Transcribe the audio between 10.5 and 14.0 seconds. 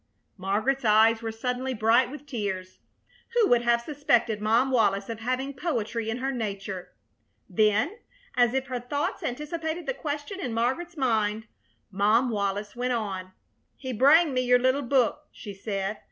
Margaret's mind, Mom Wallis went on: "He